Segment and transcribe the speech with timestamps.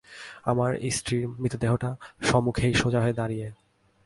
[0.43, 1.89] আমার স্ত্রীর মৃতদেহটা
[2.21, 3.47] সমুখেই সোজা হয়ে দাঁড়িয়ে!